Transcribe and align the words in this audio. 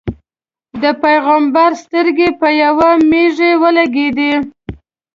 د 0.81 0.83
پېغمبر 1.03 1.71
سترګې 1.83 2.29
په 2.39 2.47
یوې 2.61 2.91
مېږې 3.09 3.51
ولګېدې. 3.61 4.33